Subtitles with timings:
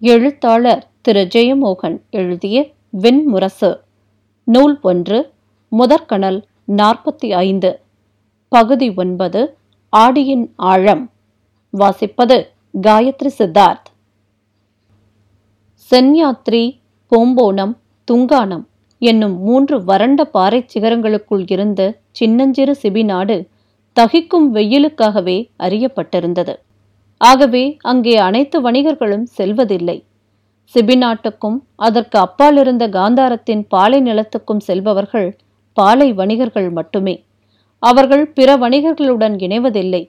[0.00, 1.28] எழுத்தாளர் திரு.
[1.34, 3.80] ஜெயமோகன் எழுதிய வெண்முரசு.
[4.44, 5.32] நூல் ஒன்று
[5.68, 6.44] முதற்கணல்
[6.76, 7.80] நாற்பத்தி ஐந்து
[8.48, 9.56] பகுதி ஒன்பது
[9.96, 11.10] ஆடியின் ஆழம்.
[11.78, 12.46] வாசிப்பது
[12.80, 13.88] காயத்ரி சித்தார்த்.
[15.90, 16.78] சென்யாத்ரி
[17.10, 17.76] போம்போனம்
[18.12, 18.64] துங்கானம்
[18.98, 23.46] என்னும் மூன்று வறண்ட பாறைச் சிகரங்களுக்குள் இருந்த சின்னஞ்சிறு சிபிநாடு
[24.00, 26.54] தகிக்கும் வெயிலுக்காகவே அறியப்பட்டிருந்தது.
[27.20, 29.98] ஆகவே அங்கே அனைத்து வணிகர்களும் செல்வதில்லை.
[30.74, 35.28] சிபிநாட்டுக்கும் அதற்கு அப்பால் இருந்த காந்தாரத்தின் பாலை நிலத்துக்கும் செல்பவர்கள்
[35.76, 37.14] பாலை வணிகர்கள் மட்டுமே.
[37.82, 40.02] அவர்கள் பிற வணிகர்களுடன் இணைவதில்லை.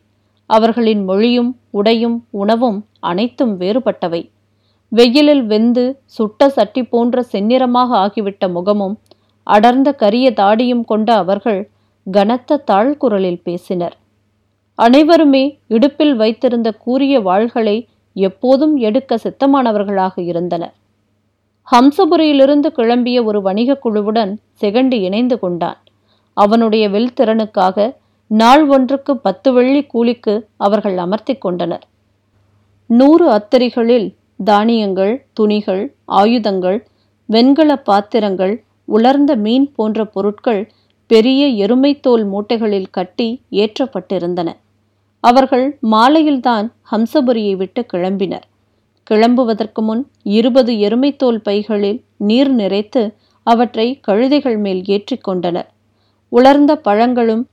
[0.50, 4.22] அவர்களின் மொழியும் உடையும் உணவும் அனைத்தும் வேறுபட்டவை.
[4.91, 8.95] வெயிலில் வெந்து சுட்ட சட்டி போன்ற செந்நிறமாக ஆகிவிட்ட முகமும்
[9.48, 11.62] அடர்ந்த கரிய தாடியும் கொண்ட அவர்கள்
[12.08, 13.95] கனத்த தாழ்குரலில் பேசினர்.
[14.80, 20.74] அனைவருமே இடுப்பில் வைத்திருந்த கூரிய வாள்களை எப்போதும் எடுக்க சித்தமானவர்களாக இருந்தனர்.
[21.72, 25.78] ஹம்சபுரியிலிருந்து கிளம்பிய ஒரு வணிகக் குழுவுடன் செகண்டு இணைந்து கொண்டான்.
[26.34, 27.95] அவனுடைய வில் திறனுக்காக
[28.28, 31.88] நாள் ஒன்றுக்கு பத்து வெள்ளி கூலிக்கு அவர்கள் அமர்த்தி கொண்டனர்.
[32.86, 36.88] நூறு அத்தரிகளில் தானியங்கள் துணிகள் ஆயுதங்கள்
[37.25, 40.72] வெண்கல பாத்திரங்கள் உலர்ந்த மீன் போன்ற பொருட்கள்
[41.08, 44.53] பெரிய எருமைத்தோல் மூட்டைகளில் கட்டி ஏற்றப்பட்டிருந்தன.
[45.20, 48.45] அவர்கள் மாலையில்தான் ஹம்சபுரியை விட்டு கிளம்பினர்.
[49.12, 55.70] கிளம்புவதற்கு முன் இருபது எருமைத்தோல் பைகளில் நீர் நிறைத்து அவற்றை கழுதைகள் மேல் ஏற்றிக் கொண்டனர்.
[56.30, 57.44] உலர்ந்த பழங்களும்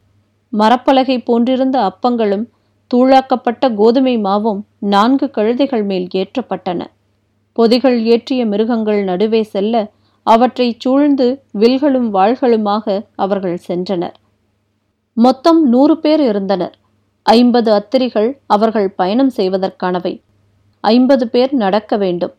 [0.53, 2.47] மரப்பலகை போன்றிருந்த அப்பங்களும்
[2.94, 6.83] தூளாக்கப்பட்ட கோதுமை மாவும் நான்கு கழுதைகள் மேல் ஏற்றப்பட்டன.
[7.53, 9.75] பொதிகள் ஏற்றிய மிருகங்கள் நடுவே செல்ல
[10.22, 14.17] அவற்றை சூழ்ந்து வில்களும் வாள்களுமாக அவர்கள் சென்றனர்.
[15.12, 16.77] மொத்தம் நூறு பேர் இருந்தனர்.
[17.27, 20.12] ஐம்பது அத்திரிகள் அவர்கள் பயணம் செய்வதற்கானவை.
[20.80, 22.34] ஐம்பது பேர் நடக்க வேண்டும்.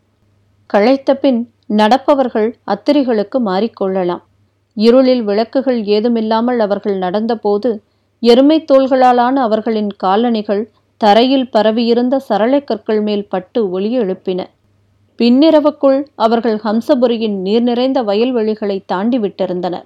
[0.65, 1.39] களைத்த பின்
[1.73, 4.23] நடப்பவர்கள் அத்திரிகளுக்கு மாறிக்கொள்ளலாம்.
[4.77, 7.69] இருளில் விளக்குகள் ஏதுமில்லாமல் அவர்கள் நடந்தபோது
[8.19, 10.63] எருமை தோள்களாலான அவர்களின் காலணிகள்
[11.01, 14.39] தரையில் பரவியிருந்த சரளை கற்கள் மேல் பட்டு ஒளி எழுப்பின.
[15.19, 19.85] பின்னிரவுக்குள் அவர்கள் ஹம்சபுரியின் நீர் நிறைந்த வயல்வெளிகளை தாண்டி விட்டிருந்தனர்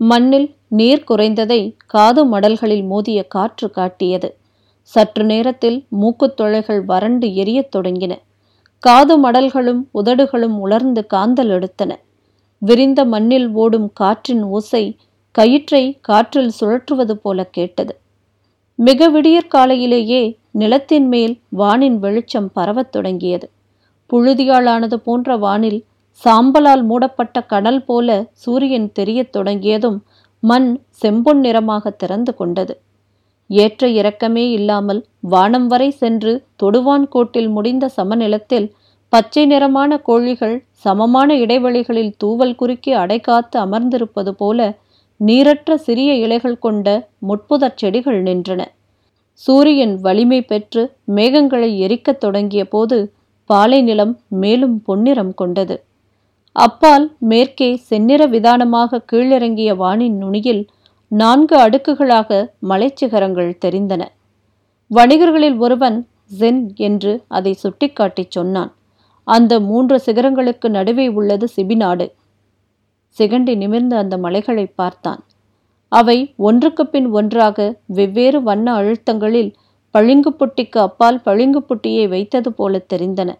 [0.00, 4.36] மண்ணில் நீர் குறைந்ததை காது மடல்களில் மோதிய காற்று காட்டியது.
[4.82, 8.12] சற்று நேரத்தில் மூக்குத்தொழைகள் வறண்டு எரியத் தொடங்கின.
[8.78, 11.92] காது மடல்களும் உதடுகளும் உலர்ந்து காந்தல் எடுத்தன.
[12.58, 14.96] விரிந்த மண்ணில் ஓடும் காற்றின் ஓசை
[15.30, 17.98] கயிற்றை காற்றில் சுழற்றுவது போல கேட்டது.
[18.74, 23.50] மிக விடியற்காலையிலேயே நிலத்தின் மேல் வானின் வெளிச்சம் பரவத் தொடங்கியது.
[24.10, 25.84] புழுதியாலானது போன்ற வானில்
[26.24, 30.02] சாம்பலால் மூடப்பட்ட கடல் போல சூரியன் தெரியத் தொடங்கியதும்
[30.42, 30.68] மண்
[31.02, 32.74] செம்பொன் நிறமாக திறந்து கொண்டது.
[33.50, 36.32] ஏற்ற இறக்கமே இல்லாமல் வானம் வரை சென்று
[36.62, 38.66] தொடுவான் கோட்டில் முடிந்த சமநிலத்தில்
[39.12, 40.54] பச்சை நிறமான கோழிகள்
[40.84, 44.60] சமமான இடைவெளிகளில் தூவல் குறுக்கி அடைகாத்து அமர்ந்திருப்பது போல
[45.20, 46.86] நீரற்ற சிறிய இலைகள் கொண்ட
[47.28, 48.60] முட்புதற் செடிகள் நின்றன.
[49.32, 50.82] சூரியன் வலிமை பெற்று
[51.16, 52.98] மேகங்களை எரிக்கத் தொடங்கிய போது
[53.50, 55.76] பாலை நிலம் மேலும் பொன்னிறம் கொண்டது.
[56.52, 60.66] அப்பால் மேற்கே செந்நிற விதானமாக கீழிறங்கிய வானின் நுனியில்
[61.08, 64.02] நான்கு அடுக்குகளாக மலைச்சிகரங்கள் தெரிந்தன.
[64.90, 66.06] வணிகர்களில் ஒருவன்
[66.38, 68.72] ஜென் என்று அதை சுட்டிக்காட்டிச் சொன்னான்.
[69.24, 72.06] அந்த மூன்று சிகரங்களுக்கு நடுவே உள்ளது சிபிநாடு.
[73.18, 75.20] சிகண்டி நிமிர்ந்து அந்த மலைகளை பார்த்தான்.
[75.88, 79.52] அவை ஒன்றுக்கு பின் ஒன்றாக வெவ்வேறு வண்ண அழுத்தங்களில்
[79.94, 83.30] பளிங்குப்புட்டிக்கு அப்பால் பளிங்குப்புட்டியை வைத்தது போல தெரிந்தன.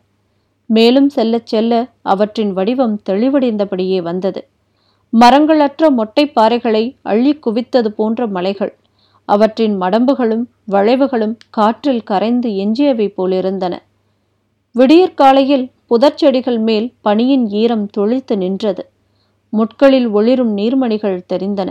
[0.66, 4.48] மேலும் செல்லச் செல்ல அவற்றின் வடிவம் தெளிவடைந்தபடியே வந்தது.
[5.12, 8.74] மரங்களற்ற மொட்டை பாறைகளை அள்ளி குவித்தது போன்ற மலைகள்
[9.24, 13.74] அவற்றின் மடம்புகளும் வளைவுகளும் காற்றில் கரைந்து எஞ்சியவை போலிருந்தன.
[14.74, 18.86] விடியற்காலையில் புதர்ச்செடிகள் மேல் பனியின் ஈரம் தொளித்து நின்றது.
[19.48, 21.70] முட்களில் ஒளிரும் நீர்மணிகள் தெரிந்தன.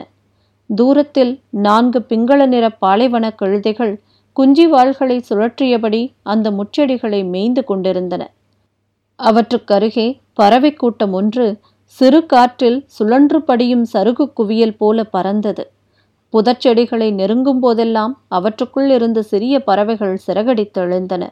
[0.69, 3.93] தூரத்தில் நான்கு பிங்கள நிற பாலைவன கழுதைகள்
[4.35, 8.29] குஞ்சி வாள்களை சுழற்றியபடி அந்த முச்செடிகளை மேய்ந்து கொண்டிருந்தன.
[9.21, 11.45] அவற்றுக்கருகே பறவை கூட்டம் ஒன்று
[11.85, 15.63] சிறு காற்றில் சுழன்று படியும் சருகு குவியல் போல பறந்தது.
[16.33, 21.23] புதச்செடிகளை நெருங்கும் போதெல்லாம் அவற்றுக்குள் இருந்து சிறிய பறவைகள் சிறகடித்தெழுந்தன.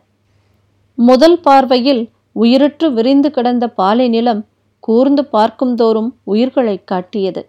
[0.97, 2.03] முதல் பார்வையில்
[2.35, 4.41] உயிரற்று விரிந்து கிடந்த பாலை நிலம்
[4.79, 7.41] கூர்ந்து பார்க்கும்தோறும் உயிர்களை காட்டியது.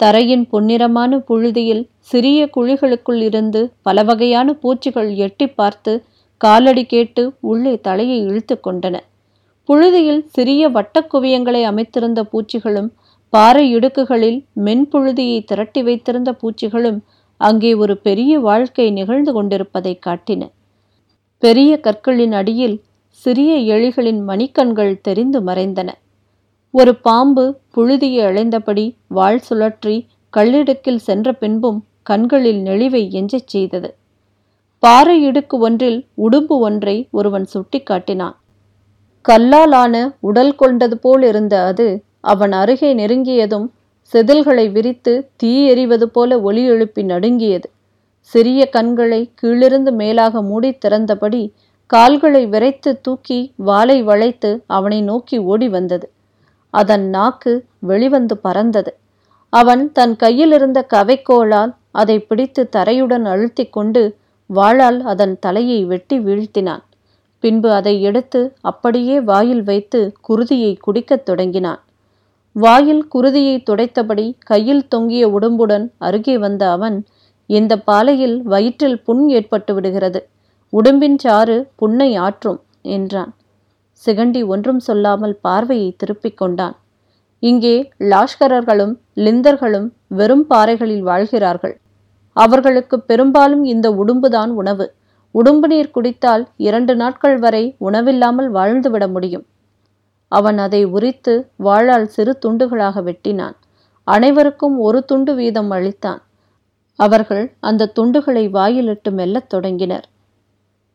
[0.00, 5.92] தரையின் பொன்னிறமான புழுதியில் சிறிய குழிகளுக்குள் இருந்து பல வகையான பூச்சிகள் எட்டி பார்த்து
[6.40, 8.96] காலடி கேட்டு உள்ளே தலையை இழுத்து கொண்டன.
[9.68, 12.90] புழுதியில் சிறிய வட்டக்குவியங்களை அமைத்திருந்த பூச்சிகளும்
[13.32, 16.98] பாறை இடுக்குகளில் மென்புழுதியை திரட்டி வைத்திருந்த பூச்சிகளும்
[17.40, 20.42] அங்கே ஒரு பெரிய வாழ்க்கை நிகழ்ந்து கொண்டிருப்பதை காட்டின.
[21.42, 22.76] பெரிய கற்களின் அடியில்
[23.10, 25.90] சிறிய எலிகளின் மணிக்கண்கள் தெரிந்து மறைந்தன.
[26.70, 29.96] ஒரு பாம்பு புழுதியை அழைந்தபடி வாள் சுழற்றி
[30.32, 33.90] கல்லிடுக்கில் சென்ற பின்பும் கண்களில் நெளிவை எஞ்சச் செய்தது.
[34.82, 38.36] பாறை இடுக்கு ஒன்றில் உடும்பு ஒன்றை ஒருவன் சுட்டிக்காட்டினான்.
[39.28, 41.86] கல்லாலான உடல் கொண்டது போல் இருந்த அது
[42.20, 43.66] அவன் அருகே நெருங்கியதும்
[44.12, 47.68] செதில்களை விரித்து தீ எறிவது போல ஒலி எழுப்பி நடுங்கியது.
[48.20, 51.42] சிறிய கண்களை கீழிருந்து மேலாக மூடி திறந்தபடி
[51.86, 56.10] கால்களை விரைத்து தூக்கி வாளை வளைத்து அவனை நோக்கி ஓடி வந்தது.
[56.70, 58.92] அதன் நாக்கு வெளிவந்து பறந்தது.
[59.52, 64.02] அவன் தன் கையில் இருந்த கவைக்கோளால் அதை பிடித்து தரையுடன் அழுத்தி கொண்டு
[64.54, 66.82] வாளால் அதன் தலையை வெட்டி வீழ்த்தினான்.
[67.38, 71.80] பின்பு அதை எடுத்து அப்படியே வாயில் வைத்து குருதியை குடிக்கத் தொடங்கினான்.
[72.56, 76.96] வாயில் குருதியை துடைத்தபடி கையில் தொங்கிய உடம்புடன் அருகே வந்த அவன்
[77.50, 80.20] இந்த பாலையில் வயிற்றில் புண் ஏற்பட்டு விடுகிறது.
[80.72, 83.32] உடம்பின் சாறு புண்ணை ஆற்றும் என்றான்.
[84.02, 86.76] சிகண்டி ஒன்றும் சொல்லாமல் பார்வையை திருப்பிக் கொண்டான்.
[87.42, 87.76] இங்கே
[88.12, 91.74] லாஷ்கரர்களும் லிந்தர்களும் வெறும் பாறைகளில் வாழ்கிறார்கள்.
[92.36, 94.86] அவர்களுக்கு பெரும்பாலும் இந்த உடும்புதான் உணவு.
[95.36, 99.46] உடும்பு நீர் குடித்தால் இரண்டு நாட்கள் வரை உணவில்லாமல் வாழ்ந்துவிட முடியும்.
[100.28, 103.56] அவன் அதை உரித்து வாழால் சிறு துண்டுகளாக வெட்டினான்.
[104.04, 106.18] அனைவருக்கும் ஒரு துண்டு வீதம் அளித்தான்.
[106.96, 110.08] அவர்கள் அந்த துண்டுகளை வாயிலிட்டு மெல்லத் தொடங்கினர்.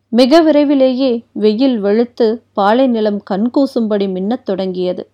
[0.10, 5.10] மிக விரைவிலேயே வெயில் வெளுத்து பாலை நிலம் கண்கூசும்படி மின்னத் தொடங்கியது.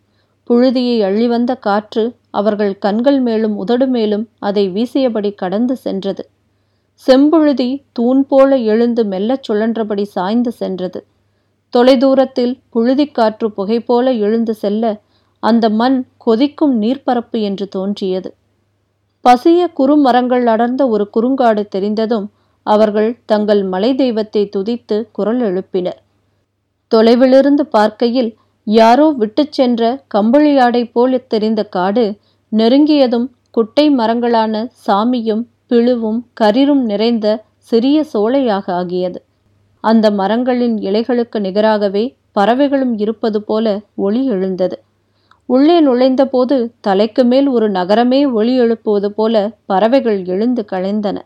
[0.50, 6.30] புழுதியை அள்ளிவந்த காற்று அவர்கள் கண்கள் மேலும் உதடு மேலும் அதை வீசியபடி கடந்து சென்றது.
[7.06, 11.00] செம்புழுதி தூண் போல எழுந்து மெல்லச் சுழன்றபடி சாய்ந்து சென்றது.
[11.74, 14.84] தொலைதூரத்தில் புழுதிக்காற்று புகை போல எழுந்து செல்ல
[15.44, 18.30] அந்த மண் கொதிக்கும் நீர்ப்பரப்பு என்று தோன்றியது.
[19.26, 22.28] பசிய குறுமரங்கள் அடர்ந்த ஒரு குறுங்காடு தெரிந்ததும்
[22.64, 26.00] அவர்கள் தங்கள் மலை தெய்வத்தை துதித்து குரல் எழுப்பினர்.
[26.92, 29.82] தொலைவிலிருந்து பார்க்கையில் யாரோ விட்டுச் சென்ற
[30.16, 32.06] கம்பளியாடை போல தெரிந்த காடு
[32.52, 37.28] நெருங்கியதும் குட்டை மரங்களான சாமியும் பிழுவும் கரிரும் நிறைந்த
[37.72, 39.20] சிறிய சோலையாக ஆகியது.
[39.84, 43.66] அந்த மரங்களின் இலைகளுக்கு நிகராகவே பறவைகளும் இருப்பது போல
[43.98, 44.78] ஒளி எழுந்தது.
[45.50, 49.36] உள்ளே நுழைந்தபோது தலைக்கு மேல் ஒரு நகரமே ஒளி எழுப்புவது போல
[49.66, 51.18] பறவைகள் எழுந்து களைந்தன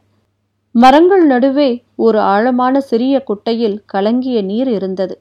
[0.76, 5.16] மரங்கள் நடுவே ஒரு ஆழமான சிறிய குட்டையில் கலங்கிய நீர் இருந்தது.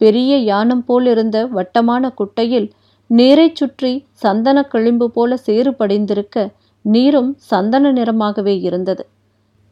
[0.00, 2.68] பெரிய யானம் போலிருந்த வட்டமான குட்டையில்
[3.10, 6.36] நீரைச் சுற்றி சந்தன களிம்பு போல சேறு படிந்திருக்க
[6.82, 9.06] நீரும் சந்தன நிறமாகவே இருந்தது.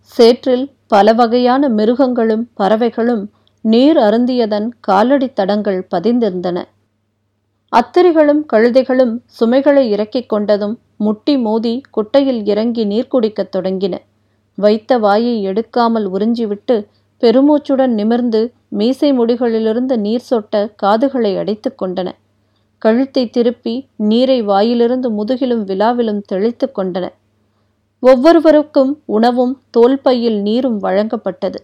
[0.01, 3.31] சேற்றில் பல வகையான மிருகங்களும் பறவைகளும்
[3.61, 6.65] நீர் அருந்தியதன் காலடி தடங்கள் பதிந்திருந்தன.
[7.69, 13.95] அத்திரிகளும் கழுதைகளும் சுமைகளை இறக்கிக் கொண்டதும் முட்டி மோதி குட்டையில் இறங்கி நீர் குடிக்கத் தொடங்கின.
[14.55, 16.87] வைத்த வாயை எடுக்காமல் உறிஞ்சிவிட்டு
[17.23, 22.09] பெருமூச்சுடன் நிமிர்ந்து மீசை முடிகளிலிருந்து நீர் சொட்ட காதுகளை அடைத்து கொண்டன.
[22.79, 27.07] கழுத்தை திருப்பி நீரை வாயிலிருந்து முதுகிலும் விழாவிலும் தெளித்து கொண்டன.
[28.03, 31.59] ஒவ்வொருவருக்கும் உணவும் தோல்பையில் நீரும் வழங்கப்பட்டது.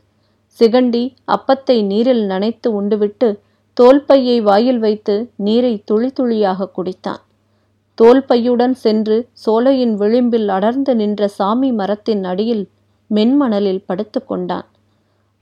[0.60, 3.28] சிகண்டி அப்பத்தை நீரில் நனைத்து உண்டுவிட்டு
[3.76, 7.22] தோல்பையை வாயில் வைத்து நீரை துளி துளியாக குடித்தான்.
[7.98, 12.64] தோல்பையுடன் சென்று சோலையின் விளிம்பில் அடர்ந்து நின்ற சாமி மரத்தின் அடியில்
[13.10, 14.66] மென்மணலில் படுத்து கொண்டான்.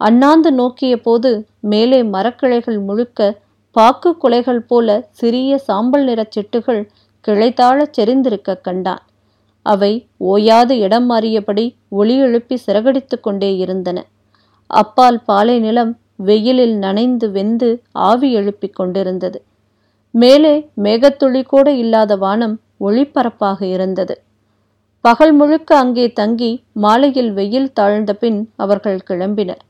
[0.01, 1.31] அண்ணாந்து நோக்கிய போது
[1.61, 3.39] மேலே மரக்கிளைகள் முழுக்க
[3.71, 6.83] பாக்கு குலைகள் போல சிறிய சாம்பல் நிறச் சிட்டுகள்
[7.29, 9.03] கிளைத்தாழச் செறிந்திருக்க கண்டான்.
[9.63, 13.99] அவை ஓயாது இடம் மாறியபடி ஒளி எழுப்பி சிறகடித்து கொண்டே இருந்தன.
[14.67, 19.43] அப்பால் பாலை நிலம் வெயிலில் நனைந்து வெந்து ஆவி எழுப்பிக் கொண்டிருந்தது.
[20.15, 24.15] மேலே மேகத்துளி கூட இல்லாத வானம் ஒளிபரப்பாக இருந்தது.
[25.01, 29.63] பகல் முழுக்க அங்கே தங்கி மாலையில் வெயில் தாழ்ந்த பின் அவர்கள் கிளம்பினர்.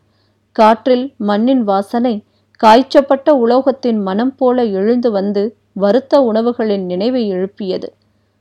[0.52, 2.24] காற்றில் மண்ணின் வாசனை
[2.64, 7.94] காய்ச்சப்பட்ட உலோகத்தின் மனம் போல எழுந்து வந்து வருத்த உணவுகளின் நினைவை எழுப்பியது.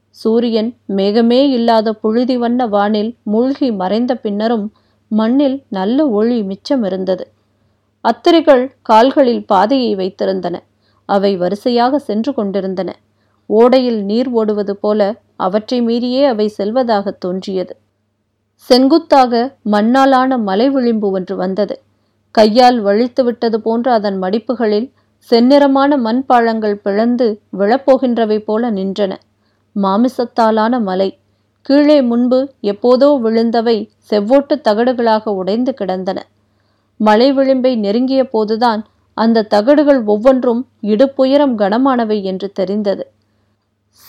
[0.09, 4.73] சூரியன் மேகமே இல்லாத புழுதி வண்ண வானில் மூழ்கி மறைந்த பின்னரும்
[5.07, 7.27] மண்ணில் நல்ல ஒளி மிச்சம் இருந்தது.
[8.03, 10.55] அத்திரிகள் கால்களில் பாதையை வைத்திருந்தன.
[11.05, 12.95] அவை வரிசையாக சென்று கொண்டிருந்தன.
[13.49, 17.77] ஓடையில் நீர் ஓடுவது போல அவற்றை மீறியே அவை செல்வதாக தோன்றியது.
[18.53, 21.81] செங்குத்தாக மண்ணாலான மலை விளிம்பு ஒன்று வந்தது.
[22.36, 24.88] கையால் வழித்து விட்டது போன்ற அதன் மடிப்புகளில்
[25.29, 29.12] செந்நிறமான மண் பாழங்கள் பிளந்து விழப்போகின்றவை போல நின்றன.
[29.75, 31.09] மாமிசத்தாலான மலை.
[31.62, 33.77] கீழே முன்பு எப்போதோ விழுந்தவை
[34.09, 36.19] செவ்வோட்டு தகடுகளாக உடைந்து கிடந்தன.
[37.00, 38.81] மலை விளிம்பை நெருங்கிய போதுதான்
[39.17, 43.03] அந்த தகடுகள் ஒவ்வொன்றும் இடுப்புயரம் கனமானவை என்று தெரிந்தது.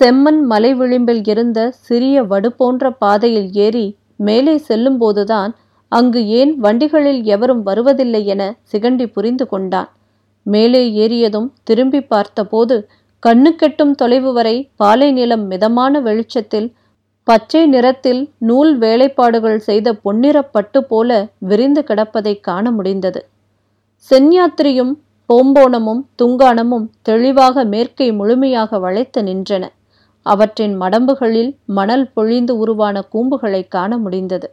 [0.00, 3.86] செம்மண் மலை விளிம்பில் இருந்த சிறிய வடு போன்ற பாதையில் ஏறி
[4.16, 5.52] மேலே செல்லும்போதுதான்
[5.92, 8.42] அங்கு ஏன் வண்டிகளில் எவரும் வருவதில்லை என
[8.73, 9.88] சிகண்டி புரிந்து கொண்டான்.
[10.47, 12.76] மேலே ஏறியதும் திரும்பி பார்த்தபோது
[13.26, 16.68] கண்ணுக்கெட்டும் தொலைவு வரை பாலை நிலம் மிதமான வெளிச்சத்தில்
[17.25, 23.20] பச்சை நிறத்தில் நூல் வேலைப்பாடுகள் செய்த பொன்னிறப் பட்டு போல விரிந்து கிடப்பதை காண முடிந்தது.
[24.11, 24.94] சென்யாத்திரியும்
[25.28, 29.64] போம்போனமும் துங்கானமும் தெளிவாக மேற்கை முழுமையாக வளைத்து நின்றன.
[30.26, 34.49] அவற்றின் மடம்புகளில் மணல் பொழிந்து உருவான கூம்புகளை காண முடிந்தது.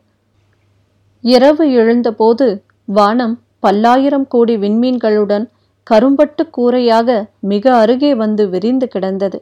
[1.30, 2.46] இரவு எழுந்தபோது
[2.88, 5.46] வானம் பல்லாயிரம் கோடி விண்மீன்களுடன்
[5.88, 9.38] கரும்பட்டு கூரையாக மிக அருகே வந்து விரிந்து கிடந்தது.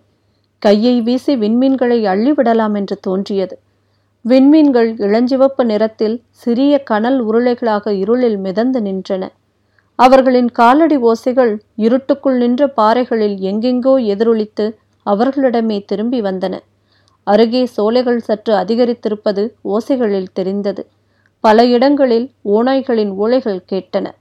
[0.62, 3.56] கையை வீசி விண்மீன்களை அள்ளிவிடலாம் என்று தோன்றியது.
[4.26, 9.24] விண்மீன்கள் இளஞ்சிவப்பு நிறத்தில் சிறிய கனல் உருளைகளாக இருளில் மிதந்து நின்றன.
[10.00, 14.66] அவர்களின் காலடி ஓசைகள் இருட்டுக்குள் நின்ற பாறைகளில் எங்கெங்கோ எதிரொலித்து
[15.06, 16.56] அவர்களிடமே திரும்பி வந்தன.
[17.24, 20.84] அருகே சோலைகள் சற்று அதிகரித்திருப்பது ஓசைகளில் தெரிந்தது.
[21.40, 24.12] பல இடங்களில் ஓநாய்களின் ஓலைகள் கேட்டன.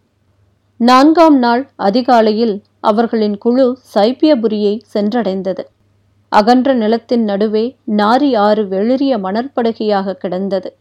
[0.77, 5.65] நான்காம் நாள் அதிகாலையில் அவர்களின் குழு சைப்பியபுரியை சென்றடைந்தது.
[6.29, 10.77] அகன்ற நிலத்தின் நடுவே நாரி ஆறு வெளிரிய மணற்படுகையாக கிடந்தது.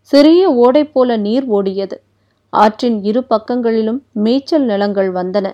[0.00, 1.96] சிறிய ஓடை போல நீர் ஓடியது.
[2.50, 5.46] ஆற்றின் இரு பக்கங்களிலும் மேய்ச்சல் நிலங்கள் வந்தன.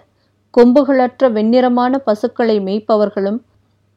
[0.55, 3.39] கொம்புகளற்ற வெண்ணிறமான பசுக்களை மேய்ப்பவர்களும்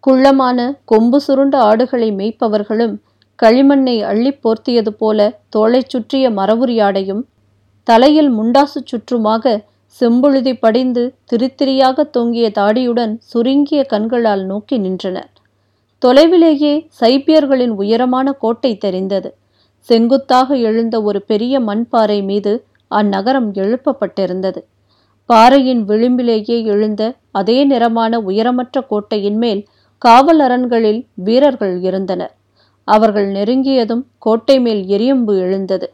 [0.07, 2.95] குள்ளமான கொம்பு சுருண்ட ஆடுகளை மேய்ப்பவர்களும்
[3.39, 7.23] களிமண்ணை அள்ளி போர்த்தியது போல தோளைச் சுற்றிய மரபுரியாடையும்
[7.87, 9.53] தலையில் முண்டாசு சுற்றுமாக
[10.01, 15.29] செம்புழுதி படிந்து திரித்திரியாக தொங்கிய தாடியுடன் சுருங்கிய கண்களால் நோக்கி நின்றனர்
[16.01, 19.29] தொலைவிலேயே சைப்பியர்களின் உயரமான கோட்டை தெரிந்தது.
[19.89, 22.53] செங்குத்தாக எழுந்த ஒரு பெரிய மண்பாறை மீது
[22.91, 24.61] அந்நகரம் எழுப்பப்பட்டிருந்தது.
[25.29, 29.61] பாறையின் விளிம்பிலேயே எழுந்த அதே நிறமான உயரமற்ற கோட்டையின் மேல்
[30.01, 32.33] காவல் அரண்களில் வீரர்கள் இருந்தனர்.
[32.87, 35.93] அவர்கள் நெருங்கியதும் கோட்டை மேல் எரியம்பு எழுந்தது.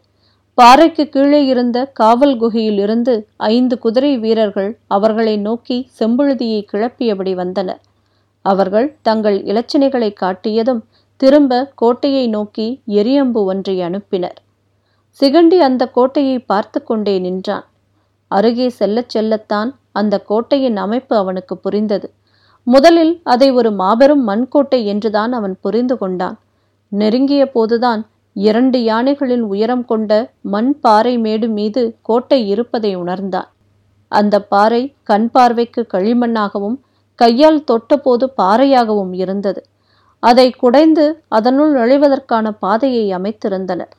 [0.54, 7.80] பாறைக்கு கீழே இருந்த காவல் குகையிலிருந்து ஐந்து குதிரை வீரர்கள் அவர்களை நோக்கி செம்புழுதியை கிளப்பியபடி வந்தனர்.
[8.42, 10.82] அவர்கள் தங்கள் இலச்சினைகளை காட்டியதும்
[11.18, 14.38] திரும்ப கோட்டையை நோக்கி எரியம்பு ஒன்றை அனுப்பினர்.
[15.20, 17.66] சிகண்டி அந்த கோட்டையை பார்த்து கொண்டே நின்றான்.
[18.28, 22.14] அருகே செல்லச் செல்லத்தான் அந்த கோட்டையின் அமைப்பு அவனுக்கு புரிந்தது.
[22.64, 26.38] முதலில் அதை ஒரு மாபெரும் மண்கோட்டை என்றுதான் அவன் புரிந்து கொண்டான்.
[26.92, 28.02] நெருங்கிய போதுதான்
[28.34, 33.50] இரண்டு யானைகளின் உயரம் கொண்ட மண் பாறை மேடு மீது கோட்டை இருப்பதை உணர்ந்தான்.
[34.12, 36.78] அந்த பாறை கண் பார்வைக்கு களிமண்ணாகவும்
[37.16, 39.62] கையால் தொட்டபோது பாறையாகவும் இருந்தது.
[40.24, 43.92] அதை குடைந்து அதனுள் நுழைவதற்கான பாதையை அமைத்திருந்தனர்.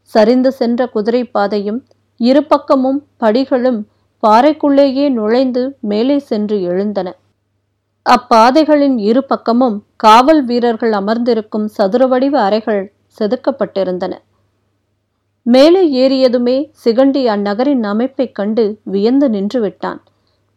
[0.00, 1.84] சரிந்து சென்ற குதிரை பாதையும்
[2.16, 3.80] இரு பக்கமும் படிகளும்
[4.22, 7.08] பாறைக்குள்ளேயே நுழைந்து மேலே சென்று எழுந்தன.
[8.06, 14.12] அப்பாதைகளின் இரு பக்கமும் காவல் வீரர்கள் அமர்ந்திருக்கும் சதுர வடிவ அறைகள் செதுக்கப்பட்டிருந்தன.
[15.42, 20.02] மேலே ஏறியதுமே சிகண்டி அந்நகரின் அமைப்பைக் கண்டு வியந்து நின்று விட்டான்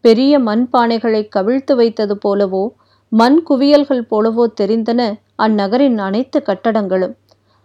[0.02, 2.70] பெரிய மண் பானைகளை கவிழ்த்து வைத்தது போலவோ
[3.10, 5.14] மண் குவியல்கள் போலவோ தெரிந்தன
[5.44, 7.16] அந்நகரின் அனைத்து கட்டடங்களும்.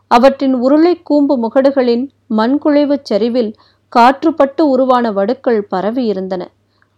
[0.08, 3.54] அவற்றின் உருளை கூம்பு முகடுகளின் மண்குழைவுச் சரிவில்
[3.96, 6.42] காற்றுப்பட்டு உருவான வடுக்கள் பரவியிருந்தன.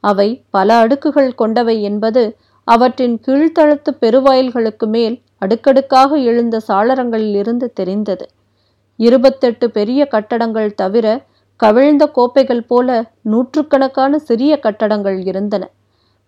[0.01, 2.37] அவை பல அடுக்குகள் கொண்டவை என்பது
[2.69, 8.27] அவற்றின் கீழ்த்தளத்து பெருவாயில்களுக்கு மேல் அடுக்கடுக்காக எழுந்த சாளரங்களில் இருந்து தெரிந்தது.
[8.99, 11.07] இருபத்தெட்டு பெரிய கட்டடங்கள் தவிர
[11.61, 12.89] கவிழ்ந்த கோப்பைகள் போல
[13.23, 15.65] நூற்றுக்கணக்கான சிறிய கட்டடங்கள் இருந்தன.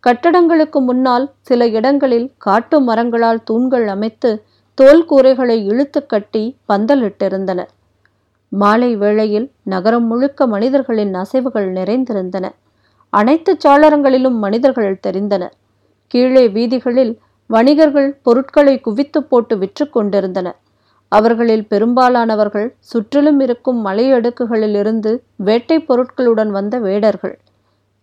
[0.05, 4.31] கட்டடங்களுக்கு முன்னால் சில இடங்களில் காட்டு மரங்களால் தூண்கள் அமைத்து
[4.79, 7.73] தோல் கூரைகளை இழுத்து கட்டி பந்தலிட்டிருந்தனர்
[8.53, 12.47] மாலை வேளையில் நகரம் முழுக்க மனிதர்களின் அசைவுகள் நிறைந்திருந்தன.
[13.13, 15.57] அனைத்து சாளரங்களிலும் மனிதர்கள் தெரிந்தனர்.
[16.15, 17.13] கீழே வீதிகளில்
[17.51, 20.59] வணிகர்கள் பொருட்களை குவித்து போட்டு விற்று கொண்டிருந்தனர்.
[21.13, 25.13] அவர்களில் பெரும்பாலானவர்கள் சுற்றிலும் இருக்கும் மலையடுக்குகளிலிருந்து
[25.49, 27.37] வேட்டை பொருட்களுடன் வந்த வேடர்கள்.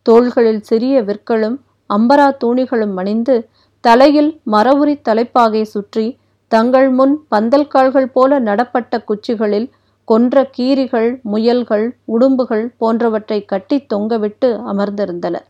[0.06, 1.58] தோள்களில் சிறிய விற்களும்
[1.90, 3.36] அம்பரா தூணிகளும் அணிந்து
[3.84, 6.06] தலையில் மரவுரி தலைப்பாகை சுற்றி
[6.52, 9.68] தங்கள் முன் பந்தல் கால்கள் போல நடப்பட்ட குச்சிகளில்
[10.08, 11.86] கொன்ற கீரிகள் முயல்கள்
[12.16, 15.48] உடும்புகள் போன்றவற்றை கட்டி தொங்கவிட்டு அமர்ந்திருந்தனர்.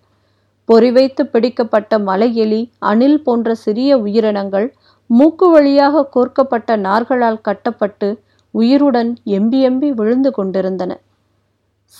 [0.70, 4.68] பொறிவைத்து பிடிக்கப்பட்ட மலையெலி அணில் போன்ற சிறிய உயிரினங்கள்
[5.10, 8.08] மூக்கு வழியாக கோர்க்கப்பட்ட நார்களால் கட்டப்பட்டு
[8.54, 10.92] உயிருடன் எம்பி எம்பி விழுந்து கொண்டிருந்தன.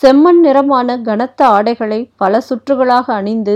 [0.02, 3.54] செம்மண் நிறமான கனத்த ஆடைகளை பல சுற்றுகளாக அணிந்து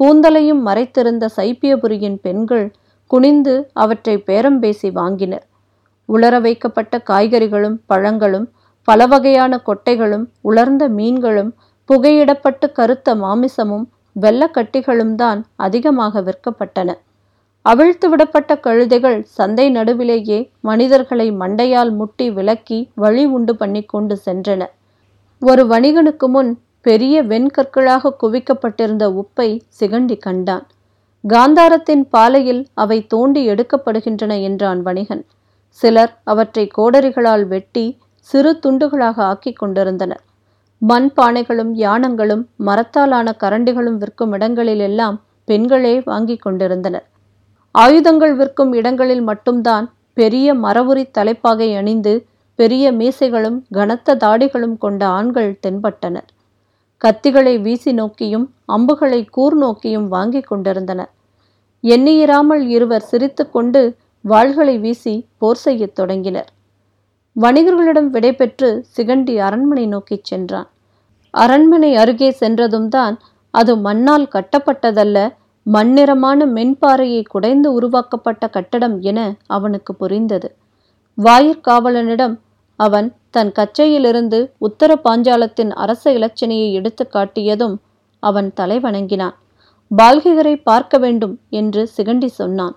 [0.00, 2.66] கூந்தலையும் மறைத்திருந்த சைப்பியபுரியின் பெண்கள்
[3.10, 5.46] குனிந்து அவற்றை பேரம் பேசி வாங்கினர்.
[6.08, 8.46] உலர வைக்கப்பட்ட காய்கறிகளும் பழங்களும்
[8.88, 11.50] பல வகையான கொட்டைகளும் உலர்ந்த மீன்களும்
[11.88, 13.86] புகையிடப்பட்டு கருத்த மாமிசமும்
[14.16, 16.90] வெள்ளக்கட்டிகளும் தான் அதிகமாக விற்கப்பட்டன.
[17.62, 24.62] அவிழ்த்து விடப்பட்ட கழுதைகள் சந்தை நடுவிலேயே மனிதர்களை மண்டையால் முட்டி விலக்கி வழி உண்டு பண்ணி கொண்டு சென்றன.
[25.42, 26.50] ஒரு வணிகனுக்கு முன்
[26.80, 29.48] பெரிய வெண்கற்களாக குவிக்கப்பட்டிருந்த உப்பை
[29.80, 30.64] சிகண்டி கண்டான்.
[31.24, 35.24] காந்தாரத்தின் பாலையில் அவை தோண்டி எடுக்கப்படுகின்றன என்றான் வணிகன்.
[35.70, 40.22] சிலர் அவற்றை கோடரிகளால் வெட்டி சிறு துண்டுகளாக ஆக்கிக் கொண்டிருந்தனர்.
[40.82, 47.06] மண் பானைகளும் யானங்களும் மரத்தாலான கரண்டிகளும் விற்கும் இடங்களிலெல்லாம் பெண்களே வாங்கிக் கொண்டிருந்தனர்.
[47.74, 56.28] ஆயுதங்கள் விற்கும் இடங்களில் மட்டும்தான் பெரிய மரவுரி தலைப்பாகை அணிந்து பெரிய மீசைகளும் கனத்த தாடிகளும் கொண்ட ஆண்கள் தென்பட்டனர்.
[57.04, 61.10] கத்திகளை வீசி நோக்கியும் அம்புகளை கூர் நோக்கியும் வாங்கிக் கொண்டிருந்தனர்.
[61.84, 63.96] எண்ணியிராமல் இருவர் சிரித்துக்கொண்டு
[64.28, 66.50] வாள்களை வீசி போர் செய்யத் தொடங்கினர்.
[67.36, 70.68] வணிகர்களிடம் விடைபெற்று சிகண்டி அரண்மனை நோக்கிச் சென்றான்.
[71.30, 73.14] அரண்மனை அருகே சென்றதும் தான்
[73.50, 75.18] அது மண்ணால் கட்டப்பட்டதல்ல
[75.66, 80.48] மண்ணிறமான மென்பாறையை குடைந்து உருவாக்கப்பட்ட கட்டடம் என அவனுக்கு புரிந்தது.
[81.18, 82.34] வாயிற்காவலனிடம்
[82.76, 87.76] அவன் தன் கச்சையிலிருந்து உத்தர பாஞ்சாலத்தின் அரச இலச்சினையை எடுத்து காட்டியதும்
[88.22, 89.36] அவன் தலை வணங்கினான்.
[89.90, 92.76] பால்கிகரை பார்க்க வேண்டும் என்று சிகண்டி சொன்னான்.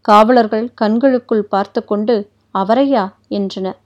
[0.00, 2.16] காவலர்கள் கண்களுக்குள் பார்த்து கொண்டு
[2.54, 3.04] அவரையா?
[3.28, 3.78] என்றனர்.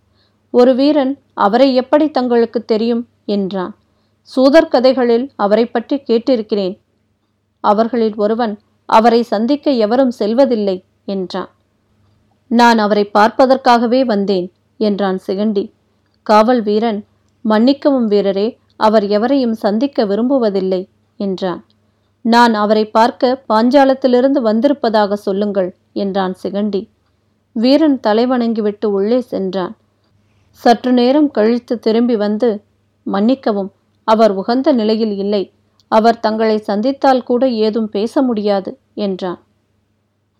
[0.51, 3.03] ஒரு வீரன் அவரை எப்படி தங்களுக்கு தெரியும்?
[3.27, 3.73] என்றான்.
[4.23, 6.75] சூதர் கதைகளில் அவரை பற்றி கேட்டிருக்கிறேன்.
[7.65, 8.55] அவர்களில் ஒருவன்
[8.89, 11.51] அவரை சந்திக்க எவரும் செல்வதில்லை என்றான்.
[12.51, 14.47] நான் அவரை பார்ப்பதற்காகவே வந்தேன்
[14.81, 15.65] என்றான் சிகண்டி.
[16.27, 17.01] காவல் வீரன்
[17.45, 20.83] மன்னிக்கவும் வீரரே அவர் எவரையும் சந்திக்க விரும்புவதில்லை
[21.21, 21.61] என்றான்.
[22.25, 26.83] நான் அவரை பார்க்க பாஞ்சாலத்திலிருந்து வந்திருப்பதாக சொல்லுங்கள் என்றான் சிகண்டி.
[27.57, 29.75] வீரன் தலைவணங்கிவிட்டு உள்ளே சென்றான்.
[30.51, 32.63] சற்று நேரம் கழித்து திரும்பி வந்து
[33.03, 33.71] மன்னிக்கவும்
[34.05, 35.53] அவர் உகந்த நிலையில் இல்லை.
[35.89, 39.39] அவர் தங்களை சந்தித்தால் கூட ஏதும் பேச முடியாது என்றான்.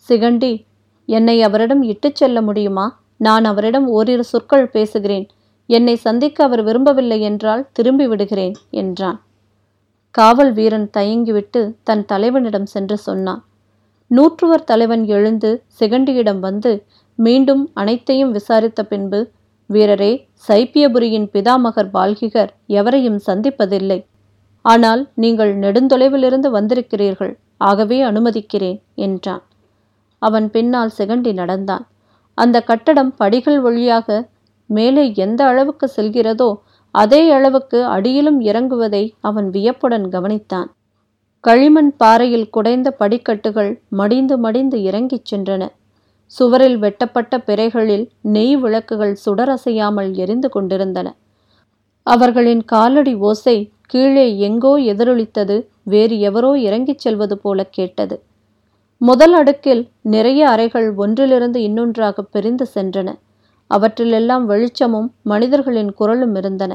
[0.09, 0.65] சிகண்டி
[1.07, 3.01] என்னை அவரிடம் இட்டுச் செல்ல முடியுமா?
[3.17, 5.27] நான் அவரிடம் ஓரிரு சொற்கள் பேசுகிறேன்.
[5.67, 9.21] என்னை சந்திக்க அவர் விரும்பவில்லை என்றால் திரும்பி விடுகிறேன் என்றான்.
[10.11, 13.45] காவல் வீரன் தயங்கிவிட்டு தன் தலைவனிடம் சென்று சொன்னான்.
[14.07, 19.31] நூற்றுவர் தலைவன் எழுந்து சிகண்டியிடம் வந்து மீண்டும் அனைத்தையும் விசாரித்த பின்பு
[19.75, 20.13] வீரரே
[20.49, 23.99] சைப்பியபுரியின் பிதாமகர் பால்கிகர் எவரையும் சந்திப்பதில்லை.
[24.65, 27.33] ஆனால் நீங்கள் நெடுந்தொலைவிலிருந்து வந்திருக்கிறீர்கள்
[27.69, 29.43] ஆகவே அனுமதிக்கிறேன் என்றான்.
[30.23, 31.85] அவன் பின்னால் சிகண்டி நடந்தான்.
[32.39, 34.19] அந்த கட்டடம் படிகள் வழியாக
[34.71, 36.51] மேலே எந்த அளவுக்கு செல்கிறதோ
[36.95, 40.69] அதே அளவுக்கு அடியிலும் இறங்குவதை அவன் வியப்புடன் கவனித்தான்.
[41.45, 45.63] களிமண் பாறையில் குடைந்த படிக்கட்டுகள் மடிந்து மடிந்து இறங்கிச் சென்றன.
[46.39, 51.09] சுவரில் வெட்டப்பட்ட பிறைகளில் நெய் விளக்குகள் சுடரசையாமல் எரிந்து கொண்டிருந்தன.
[52.07, 58.17] அவர்களின் காலடி ஓசை கீழே எங்கோ எதிரொலித்தது வேறு எவரோ இறங்கிச் செல்வது போல கேட்டது.
[59.01, 63.09] முதல் அடுக்கில் நிறைய அறைகள் ஒன்றிலிருந்து இன்னொன்றாக பிரிந்து சென்றன.
[63.71, 66.73] அவற்றிலெல்லாம் வெளிச்சமும் மனிதர்களின் குரலும் இருந்தன.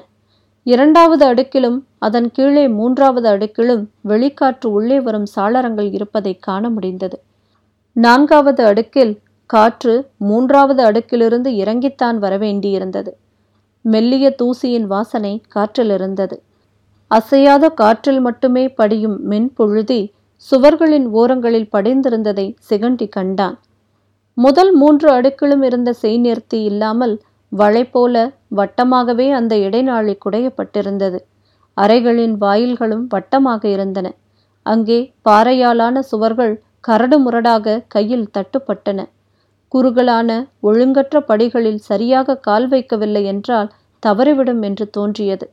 [0.63, 7.17] இரண்டாவது அடுக்கிலும் அதன் கீழே மூன்றாவது அடுக்கிலும் வெளிக்காற்று உள்ளே வரும் சாளரங்கள் இருப்பதை காண முடிந்தது.
[7.95, 9.13] நான்காவது அடுக்கில்
[9.45, 13.12] காற்று மூன்றாவது அடுக்கிலிருந்து இறங்கித்தான் வரவேண்டியிருந்தது.
[13.81, 16.41] மெல்லிய தூசியின் வாசனை காற்றில் இருந்தது.
[17.08, 20.12] அசையாத காற்றில் மட்டுமே படியும் மென்பொழுதி
[20.51, 23.58] சுவர்களின் ஓரங்களில் படிந்திருந்ததை சிகண்டி கண்டான்.
[24.34, 27.15] முதல் மூன்று அடுக்கிலும் இருந்த செய்நிறுத்தி இல்லாமல்
[27.49, 31.19] வளை போல வட்டமாகவே அந்த இடைநாளில் குடையப்பட்டிருந்தது.
[31.77, 34.08] அறைகளின் வாயில்களும் வட்டமாக இருந்தன.
[34.65, 38.99] அங்கே பாறையாலான சுவர்கள் கரடு முரடாக கையில் தட்டுப்பட்டன.
[39.67, 40.30] குறுகலான
[40.63, 43.69] ஒழுங்கற்ற படிகளில் சரியாக கால் வைக்கவில்லை என்றால்
[44.04, 45.49] தவறிவிடும் என்று தோன்றியது.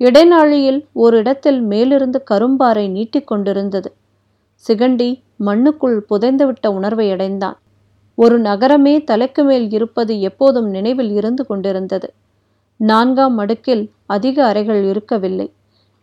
[0.00, 3.90] இடைநாழியில் ஓரிடத்தில் மேலிருந்து கரும்பாறை நீட்டிக்கொண்டிருந்தது
[4.64, 5.10] சிகண்டி
[5.44, 7.56] மண்ணுக்குள் புதைந்துவிட்ட உணர்வை அடைந்தான்.
[8.14, 12.08] ஒரு நகரமே தலைக்கு மேல் இருப்பது எப்போதும் நினைவில் இருந்து கொண்டிருந்தது.
[12.80, 15.48] நான்காம் அடுக்கில் அதிக அறைகள் இருக்கவில்லை.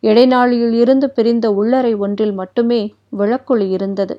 [0.04, 2.82] இடைநாளியில் இருந்து பிரிந்த உள்ளறை ஒன்றில் மட்டுமே
[3.18, 4.16] விளக்குழி இருந்தது.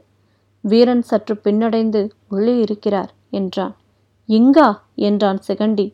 [0.64, 3.11] வீரன் சற்று பின்னடைந்து உள்ளே இருக்கிறார்.
[3.35, 3.75] என்றான்.
[4.29, 4.68] இங்கா?
[4.94, 5.87] என்றான் சிகண்டி.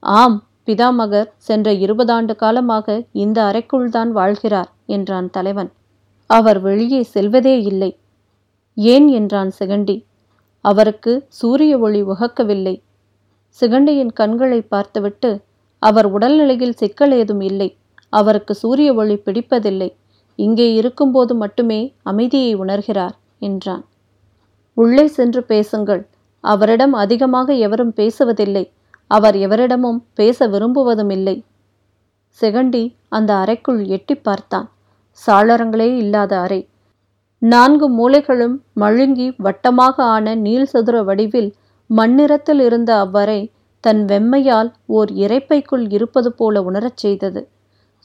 [0.00, 5.70] ஆம் பிதாமகர் சென்ற இருபதாண்டு காலமாக இந்த அறைக்குள்தான் வாழ்கிறார் என்றான் தலைவன்.
[6.30, 7.90] அவர் வெளியே செல்வதே இல்லை.
[8.74, 9.08] ஏன்?
[9.08, 9.96] என்றான் சிகண்டி.
[10.64, 12.76] அவருக்கு சூரிய ஒளி உகக்கவில்லை.
[13.60, 15.30] சிகண்டியின் கண்களை பார்த்துவிட்டு
[15.82, 17.68] அவர் உடல்நிலையில் சிக்கல் ஏதும் இல்லை.
[18.12, 19.90] அவருக்கு சூரிய ஒளி பிடிப்பதில்லை.
[20.38, 23.84] இங்கே இருக்கும்போது மட்டுமே அமைதியை உணர்கிறார் என்றான்.
[24.76, 26.02] உள்ளே சென்று பேசுங்கள்.
[26.44, 28.64] அவரிடம் அதிகமாக எவரும் பேசுவதில்லை.
[29.10, 31.36] அவர் எவரிடமும் பேச விரும்புவதும் இல்லை
[32.38, 34.68] செகண்டி அந்த அறைக்குள் எட்டி பார்த்தான்.
[35.26, 36.60] சாளரங்களே இல்லாத அறை.
[37.42, 41.50] நான்கு மூலைகளும் மழுங்கி வட்டமாக ஆன நீள் சதுர வடிவில்
[41.90, 43.40] மண்ணிறத்தில் இருந்த அவ்வறை
[43.84, 47.40] தன் வெம்மையால் ஓர் இறைப்பைக்குள் இருப்பது போல உணரச் செய்தது.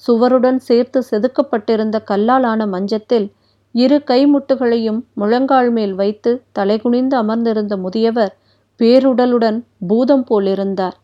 [0.03, 3.27] சுவருடன் சேர்த்து செதுக்கப்பட்டிருந்த கல்லாலான மஞ்சத்தில்
[3.71, 8.37] இரு கைமுட்டுகளையும் முழங்கால் மேல் வைத்து தலைகுனிந்து அமர்ந்திருந்த முதியவர்
[8.79, 10.97] பேருடலுடன் பூதம் போல் இருந்தார்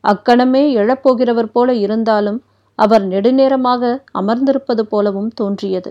[0.00, 2.42] அக்கணமே எழப்போகிறவர் போல இருந்தாலும்
[2.74, 3.82] அவர் நெடுநேரமாக
[4.14, 5.90] அமர்ந்திருப்பது போலவும் தோன்றியது.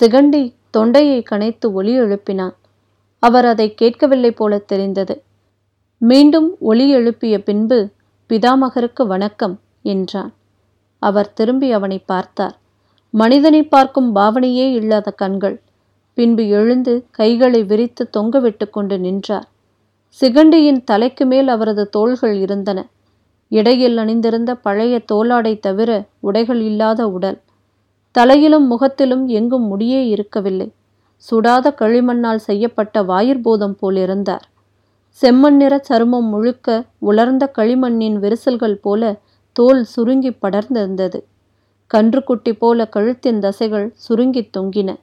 [0.00, 2.54] சிகண்டி தொண்டையை கனைத்து ஒலி எழுப்பினான்.
[3.18, 5.22] அவர் அதை கேட்கவில்லை போல தெரிந்தது.
[5.98, 7.88] மீண்டும் ஒலி எழுப்பிய பின்பு
[8.30, 10.32] பிதாமகருக்கு வணக்கம் என்றான்.
[10.98, 12.56] அவர் திரும்பி அவனை பார்த்தார்.
[13.14, 15.60] மனிதனை பார்க்கும் பாவனையே இல்லாத கண்கள்.
[16.14, 19.46] பின்பு எழுந்து கைகளை விரித்து தொங்கவிட்டு கொண்டு நின்றார்.
[20.20, 22.88] சிகண்டியின் தலைக்கு மேல் அவரது தோள்கள் இருந்தன.
[23.48, 27.38] இடையில் அணிந்திருந்த பழைய தோலாடை தவிர உடைகள் இல்லாத உடல்.
[28.12, 30.72] தலையிலும் முகத்திலும் எங்கும் முடியே இருக்கவில்லை.
[31.30, 34.46] சுடாத களிமண்ணால் செய்யப்பட்ட வாயிற்போதம் போலிருந்தார்
[35.22, 39.20] செம்மண் நிற சருமம் முழுக்க உலர்ந்த களிமண்ணின் விரிசல்கள் போல
[39.52, 41.18] தோல் சுருங்கி படர்ந்திருந்தது.
[41.94, 44.96] கன்றுக்குட்டி போல கழுத்தின் தசைகள் சுருங்கித் தொங்கின.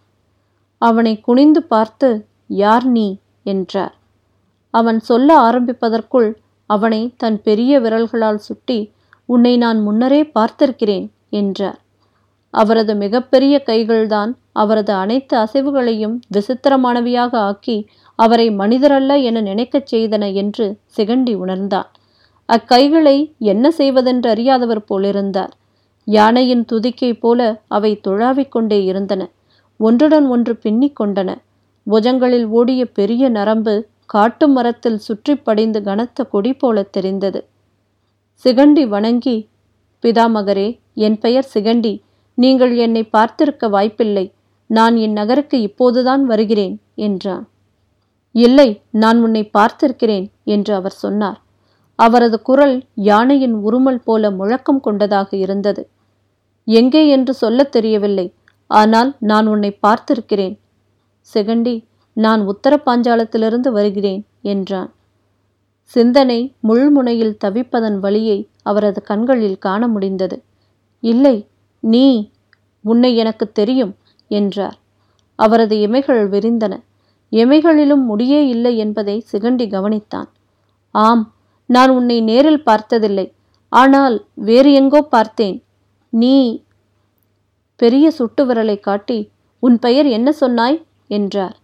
[0.77, 3.17] அவனை குனிந்து பார்த்து யார் நீ?
[3.43, 3.95] என்றார்.
[4.73, 6.33] அவன் சொல்ல ஆரம்பிப்பதற்குள்
[6.69, 8.91] அவனை தன் பெரிய விரல்களால் சுட்டி
[9.25, 11.79] உன்னை நான் முன்னரே பார்த்திருக்கிறேன் என்றார்.
[12.53, 17.77] அவரது மிகப்பெரிய கைகள்தான் அவரது அனைத்து அசைவுகளையும் விசித்திரமானவையாக ஆக்கி
[18.15, 21.89] அவரை மனிதரல்ல என நினைக்கச் செய்தன என்று சிகண்டி உணர்ந்தான்.
[22.49, 25.53] அக்கைகளை என்ன செய்வதென்று அறியாதவர் போலிருந்தார்.
[26.17, 29.21] யானையின் துதிக்கை போல அவை துழாவிக் கொண்டே இருந்தன.
[29.79, 31.29] ஒன்றுடன் ஒன்று பின்னிக் கொண்டன.
[31.87, 33.73] புஜங்களில் ஓடிய பெரிய நரம்பு
[34.05, 37.39] காட்டு மரத்தில் சுற்றி படிந்து கனத்த கொடி போல தெரிந்தது.
[38.45, 39.37] சிகண்டி வணங்கி
[40.03, 40.67] பிதாமகரே
[41.05, 41.93] என் பெயர் சிகண்டி.
[42.37, 44.25] நீங்கள் என்னை பார்த்திருக்க வாய்ப்பில்லை.
[44.69, 46.75] நான் இந்நகருக்கு இப்போதுதான் வருகிறேன்
[47.07, 47.45] என்றான்.
[48.35, 48.69] இல்லை
[49.03, 51.39] நான் உன்னை பார்த்திருக்கிறேன் என்று அவர் சொன்னார்.
[51.99, 52.75] அவரது குரல்
[53.09, 55.81] யானையின் உருமல் போல முழக்கம் கொண்டதாக இருந்தது.
[56.69, 58.27] எங்கே என்று சொல்லத் தெரியவில்லை.
[58.69, 60.55] ஆனால் நான் உன்னை பார்த்திருக்கிறேன்.
[61.29, 61.75] செகண்டி
[62.17, 64.89] நான் உத்தர பாஞ்சாலத்திலிருந்து வருகிறேன் என்றான்.
[65.93, 70.37] சிந்தனை முள்முனையில் தவிப்பதன் வழியை அவரது கண்களில் காண முடிந்தது.
[71.03, 71.35] இல்லை
[71.83, 72.05] நீ
[72.85, 73.93] உன்னை எனக்கு தெரியும்
[74.31, 74.77] என்றார்.
[75.39, 76.73] அவரது இமைகள் விரிந்தன.
[77.31, 80.29] எமைகளிலும் முடியே இல்லை என்பதை சிகண்டி கவனித்தான்.
[80.95, 81.23] ஆம்
[81.69, 83.25] நான் உன்னை நேரில் பார்த்ததில்லை.
[83.71, 85.57] ஆனால் வேறு எங்கோ பார்த்தேன்.
[86.09, 86.63] நீ
[87.75, 90.85] பெரிய சுட்டு விரலை காட்டி உன் பெயர் என்ன சொன்னாய்?
[91.07, 91.57] என்றார்.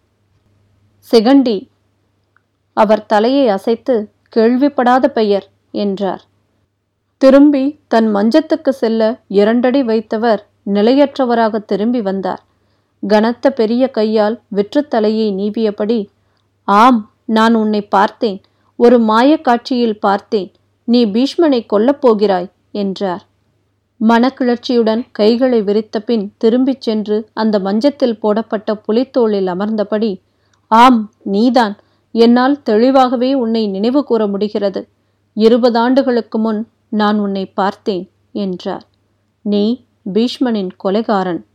[1.12, 1.70] செகண்டி
[2.74, 6.24] அவர் தலையை அசைத்து கேள்விப்படாத பெயர் என்றார்.
[7.18, 10.40] திரும்பி தன் மஞ்சத்துக்கு செல்ல இரண்டடி வைத்தவர்
[10.74, 12.44] நிலையற்றவராக திரும்பி வந்தார்.
[13.08, 16.08] கனத்த பெரிய கையால் வெற்றுத்தலையை நீவியபடி
[16.64, 18.42] ஆம் நான் உன்னை பார்த்தேன்
[18.76, 20.52] ஒரு மாயக் காட்சியில் பார்த்தேன்
[20.84, 23.26] நீ பீஷ்மனை கொல்லப் போகிறாய் என்றார்.
[24.02, 30.22] மனக்கிளர்ச்சியுடன் கைகளை விரித்த பின் திரும்பிச் சென்று அந்த மஞ்சத்தில் போடப்பட்ட புலித்தோளில் அமர்ந்தபடி
[30.68, 31.76] ஆம் நீதான்.
[32.12, 34.88] என்னால் தெளிவாகவே உன்னை நினைவு கூற முடிகிறது.
[35.34, 38.86] இருபது ஆண்டுகளுக்கு முன் நான் உன்னை பார்த்தேன் என்றார்.
[39.42, 41.46] நீ பீஷ்மனின் கொலைகாரன்.